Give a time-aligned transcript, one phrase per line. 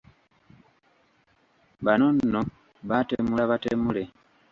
[1.85, 2.41] Bano nno
[2.87, 4.03] baatemula batemule.